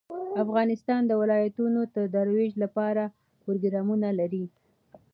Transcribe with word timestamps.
افغانستان 0.43 1.01
د 1.05 1.11
ولایتونو 1.21 1.79
د 1.95 1.97
ترویج 2.13 2.53
لپاره 2.63 3.03
پروګرامونه 3.43 4.07
لري. 4.19 4.45